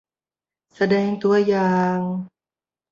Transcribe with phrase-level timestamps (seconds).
[0.75, 1.97] แสดงตัวอย่าง